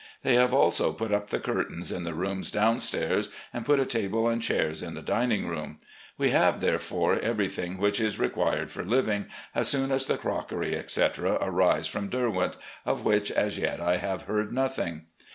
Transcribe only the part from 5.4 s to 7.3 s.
room. We have, therefore,